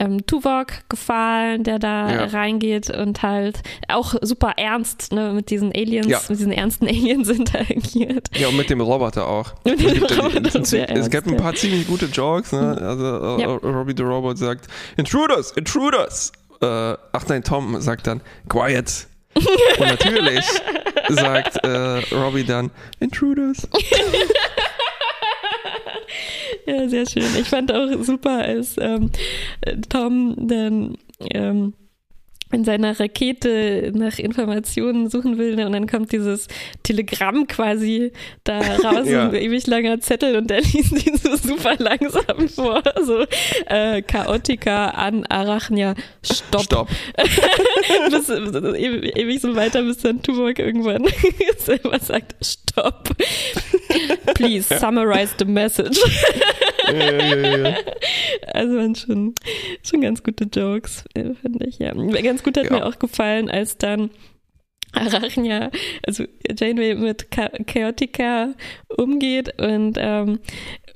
[0.00, 2.24] ähm, Tuvok gefallen, der da ja.
[2.26, 6.20] reingeht und halt auch super ernst ne, mit diesen Aliens, ja.
[6.28, 8.28] mit diesen ernsten Aliens interagiert.
[8.36, 9.54] Ja, und mit dem Roboter auch.
[9.64, 12.52] Mit dem Roboter es, es gibt ein paar ziemlich gute Jokes.
[12.52, 12.76] Ne?
[12.78, 12.86] Mhm.
[12.86, 13.48] Also äh, ja.
[13.48, 16.32] Robbie the Robot sagt, Intruders, Intruders.
[16.60, 16.66] Äh,
[17.12, 19.06] ach nein, Tom sagt dann, Quiet.
[19.34, 20.44] und natürlich
[21.08, 23.68] sagt äh, Robbie dann, Intruders.
[26.66, 27.24] Ja, sehr schön.
[27.40, 29.10] Ich fand auch super, als ähm,
[29.88, 30.98] Tom dann
[31.32, 31.72] ähm,
[32.52, 35.66] in seiner Rakete nach Informationen suchen will ne?
[35.66, 36.48] und dann kommt dieses
[36.82, 38.12] Telegramm quasi
[38.44, 39.28] da raus, ja.
[39.28, 43.24] ein ewig langer Zettel und der liest ihn so super langsam vor, so
[43.66, 46.62] äh, Chaotica an Arachnia, Stopp.
[46.62, 46.88] Stopp.
[48.10, 51.06] bis, ewig, ewig, so weiter, bis dann Tuvok irgendwann
[51.58, 53.10] selber sagt, Stopp.
[54.34, 55.98] Please summarize the message.
[56.92, 57.76] Ja,
[58.54, 59.34] also waren schon,
[59.82, 61.92] schon ganz gute Jokes, äh, finde ich, ja.
[61.94, 64.10] Ganz gut hat mir auch gefallen, als dann
[64.92, 65.70] Arachnia,
[66.06, 68.54] also Janeway mit Chaotica
[68.96, 70.40] umgeht und, ähm,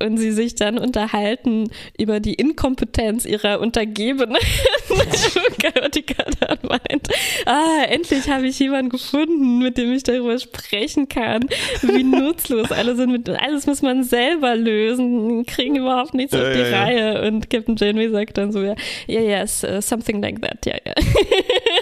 [0.00, 4.36] und sie sich dann unterhalten über die Inkompetenz ihrer Untergebenen.
[5.60, 7.08] Chaotica dann meint,
[7.46, 11.48] ah, endlich habe ich jemanden gefunden, mit dem ich darüber sprechen kann,
[11.82, 13.12] wie nutzlos alle sind.
[13.12, 17.14] Mit, alles muss man selber lösen, kriegen überhaupt nichts ja, auf die ja, Reihe.
[17.14, 17.28] Ja.
[17.28, 18.74] Und Captain Janeway sagt dann so, ja,
[19.08, 20.94] yeah, yes, uh, something like that, ja, ja.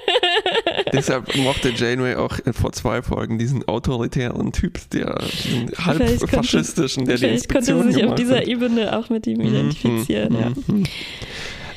[0.93, 7.17] Deshalb mochte Janeway auch vor zwei Folgen diesen autoritären Typ, der diesen halb faschistischen, der
[7.17, 8.47] die konnte sie sich auf dieser hat.
[8.47, 10.35] Ebene auch mit ihm identifizieren.
[10.35, 10.51] Ja.
[10.67, 10.85] Mhm.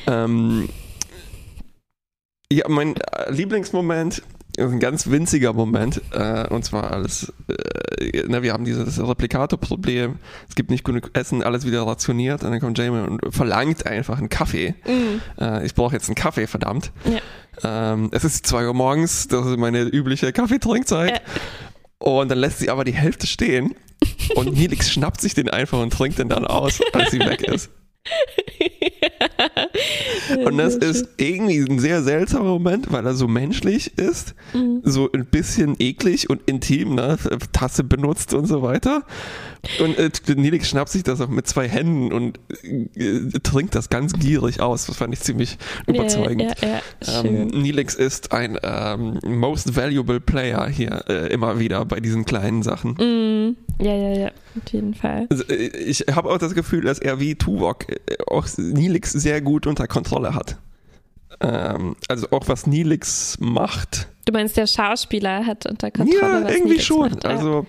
[0.08, 0.70] Ähm,
[2.52, 4.22] ja, mein äh, Lieblingsmoment
[4.58, 6.02] ist ein ganz winziger Moment.
[6.12, 10.16] Äh, und zwar alles, äh, ne, wir haben dieses Replikator-Problem.
[10.48, 12.44] Es gibt nicht genug Essen, alles wieder rationiert.
[12.44, 14.76] Und dann kommt Jamie und verlangt einfach einen Kaffee.
[14.86, 15.22] Mhm.
[15.44, 16.92] Äh, ich brauche jetzt einen Kaffee, verdammt.
[17.06, 17.20] Ja.
[17.64, 21.18] Ähm, es ist 2 Uhr morgens, das ist meine übliche Kaffeetrinkzeit.
[21.18, 21.22] Äh.
[22.00, 23.76] Und dann lässt sie aber die Hälfte stehen.
[24.36, 27.70] Und Nilix schnappt sich den einfach und trinkt den dann aus, als sie weg ist.
[30.46, 34.73] Und das ist irgendwie ein sehr seltsamer Moment, weil er so menschlich ist, Mhm.
[34.84, 37.18] So ein bisschen eklig und intim, ne?
[37.52, 39.04] Tasse benutzt und so weiter.
[39.80, 42.38] Und äh, Nilix schnappt sich das auch mit zwei Händen und
[42.96, 44.88] äh, trinkt das ganz gierig aus.
[44.88, 46.56] Das fand ich ziemlich überzeugend.
[46.62, 47.24] Ja, ja, ja.
[47.24, 47.48] Ähm.
[47.48, 52.96] Nilix ist ein ähm, most valuable Player hier äh, immer wieder bei diesen kleinen Sachen.
[53.00, 53.56] Mhm.
[53.80, 55.28] Ja, ja, ja, auf jeden Fall.
[55.30, 59.42] Also, äh, ich habe auch das Gefühl, dass er wie Tuvok äh, auch Nilix sehr
[59.42, 60.58] gut unter Kontrolle hat.
[61.44, 64.08] Ähm, also auch was Nilix macht.
[64.26, 67.10] Du meinst, der Schauspieler hat unter Kontrolle, ja, was irgendwie Nilix schon.
[67.12, 67.24] Macht.
[67.26, 67.30] Ja.
[67.32, 67.66] Also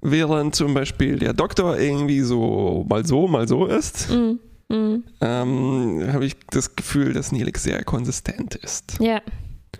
[0.00, 4.38] während zum Beispiel der Doktor irgendwie so mal so, mal so ist, Mhm.
[4.68, 5.04] Mhm.
[5.20, 8.98] ähm, habe ich das Gefühl, dass Nilix sehr konsistent ist.
[9.00, 9.20] Ja.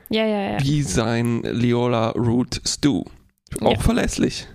[0.09, 0.59] Ja, ja, ja.
[0.63, 3.05] Wie sein Leola Root Stew.
[3.61, 3.79] Auch Ja.
[3.79, 4.49] verlässlich.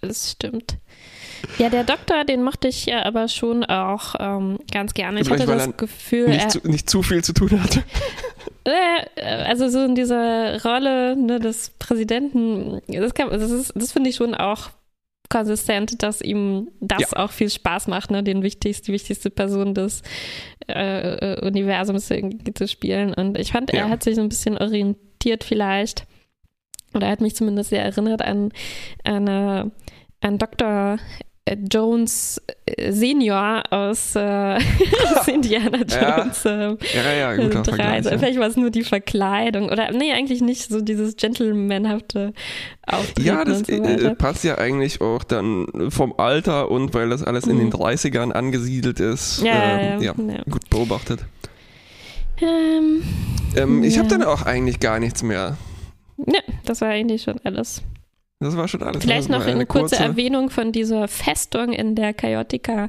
[0.00, 0.78] Das stimmt.
[1.58, 5.20] Ja, der Doktor, den mochte ich ja aber schon auch ähm, ganz gerne.
[5.20, 7.82] Ich hatte das er Gefühl, Nicht er, zu, nicht zu viel zu tun hat.
[8.64, 14.10] äh, also so in dieser Rolle ne, des Präsidenten, das, kann- das, ist- das finde
[14.10, 14.70] ich schon auch
[15.28, 20.02] konsistent, dass ihm das auch viel Spaß macht, ne, den wichtigsten, die wichtigste Person des
[20.68, 23.14] äh, äh, Universums zu spielen.
[23.14, 23.88] Und ich fand, er Ja.
[23.88, 26.04] hat sich so ein bisschen orientiert vielleicht.
[26.94, 28.50] Oder er hat mich zumindest sehr erinnert an,
[29.04, 29.70] eine,
[30.20, 30.98] an Dr.
[31.70, 34.20] Jones äh, Senior aus, äh,
[35.14, 36.18] aus Indiana Ja.
[36.22, 36.42] Jones.
[36.44, 37.76] ähm, Ja, ja, guter drei.
[37.76, 38.04] Vergleich.
[38.04, 38.18] Ja.
[38.18, 42.32] Vielleicht war es nur die Verkleidung oder nee, eigentlich nicht so dieses gentlemanhafte
[42.86, 47.22] Auftreten Ja, das so äh, passt ja eigentlich auch dann vom Alter und weil das
[47.22, 47.72] alles in den Mhm.
[47.74, 49.42] 30ern angesiedelt ist.
[49.42, 50.42] Ja, ähm, ja, ja, ja.
[50.50, 51.20] gut beobachtet.
[52.40, 53.02] Ähm,
[53.56, 54.00] Ähm, Ich Ja.
[54.02, 55.56] habe dann auch eigentlich gar nichts mehr.
[56.16, 57.82] ne, das war eigentlich schon alles.
[58.42, 59.02] Das war schon alles.
[59.02, 62.88] Vielleicht noch eine kurze Erwähnung von dieser Festung, in der Chaotica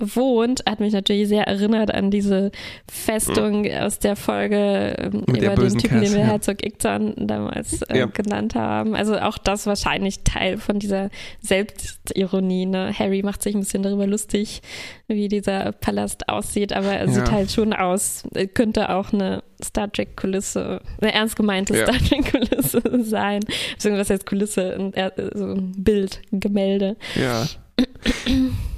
[0.00, 2.50] wohnt, hat mich natürlich sehr erinnert an diese
[2.90, 6.26] Festung aus der Folge ähm, über den Typen, Cass, den wir ja.
[6.26, 8.06] Herzog Iktan damals äh, Ja.
[8.06, 8.94] genannt haben.
[8.96, 12.66] Also auch das wahrscheinlich Teil von dieser Selbstironie.
[12.66, 12.92] Ne?
[12.98, 14.62] Harry macht sich ein bisschen darüber lustig,
[15.08, 17.32] wie dieser Palast aussieht, aber er sieht Ja.
[17.32, 21.74] halt schon aus, äh, könnte auch eine Star Trek-Kulisse, eine ernst gemeinte.
[21.74, 23.40] Star Trek-Kulisse sein.
[23.74, 24.90] Beziehungsweise was heißt Kulisse?
[24.94, 26.96] Äh, so ein Bild, ein Gemälde.
[27.14, 27.46] Ja.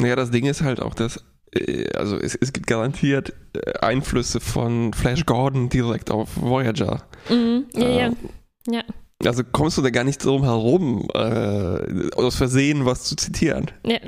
[0.00, 1.22] naja, das Ding ist halt auch, dass.
[1.54, 7.02] äh, Also es, es gibt garantiert äh, Einflüsse von Flash Gordon direkt auf Voyager.
[7.28, 7.66] Mhm.
[7.74, 8.06] Ja, ja.
[8.08, 8.12] Äh,
[8.68, 8.82] Ja.
[9.24, 13.70] Also kommst du da gar nicht drum herum, äh, aus Versehen was zu zitieren.
[13.84, 13.98] Ja.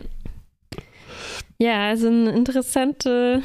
[1.59, 3.42] Ja, also eine interessante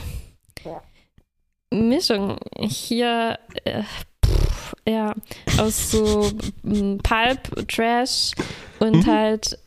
[1.72, 3.38] Mischung hier.
[3.66, 3.84] Äh,
[4.26, 5.14] pff, ja,
[5.58, 6.32] aus so
[6.64, 8.32] Pulp, Trash
[8.80, 9.06] und Mhm.
[9.08, 9.60] halt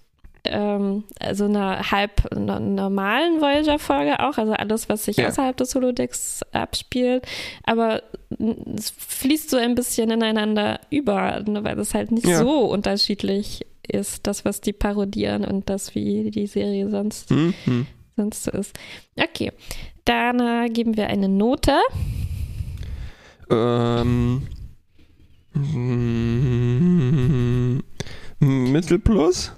[0.44, 5.28] ähm, also einer halb normalen Voyager-Folge auch, also alles, was sich Ja.
[5.28, 7.26] außerhalb des Holodecks abspielt,
[7.64, 8.02] aber
[8.76, 12.38] es fließt so ein bisschen ineinander über, ne, weil es halt nicht Ja.
[12.38, 17.54] so unterschiedlich ist, das, was die parodieren und das, wie die Serie sonst, Hm?
[17.64, 17.86] Hm.
[18.16, 18.78] sonst so ist.
[19.18, 19.52] Okay,
[20.04, 21.72] dann äh, geben wir eine Note.
[23.50, 24.42] Ähm,
[25.54, 27.80] mm,
[28.40, 29.52] Mittelplus?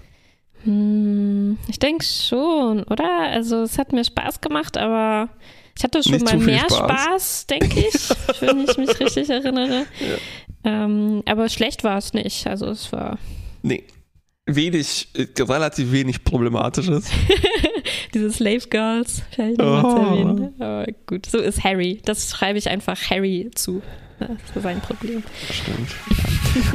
[0.65, 3.09] Hm, ich denke schon, oder?
[3.31, 5.29] Also es hat mir Spaß gemacht, aber
[5.77, 6.77] ich hatte schon Nicht mal mehr Spaß.
[6.79, 7.95] Spaß, denke ich,
[8.41, 9.87] wenn ich mich richtig erinnere.
[10.65, 12.47] Ähm, aber schlecht war es nicht.
[12.47, 13.19] Also es war
[13.63, 13.85] Nee.
[14.45, 17.09] Wenig, äh, relativ wenig Problematisches.
[18.15, 19.97] diese Slave Girls, vielleicht zu Oh.
[19.97, 20.55] erwähnen.
[20.61, 22.01] Aber gut, so ist Harry.
[22.05, 23.83] Das schreibe ich einfach Harry zu.
[24.29, 25.23] Das ist sein Problem.
[25.51, 25.91] Stimmt.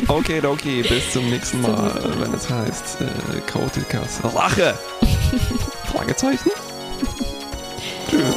[0.08, 2.22] Okay, okay, bis zum nächsten Zum Mal, nächsten Mal.
[2.22, 4.74] wenn es heißt äh, Chaotikas Rache.
[5.92, 6.52] Fragezeichen?
[8.10, 8.36] Tschüss.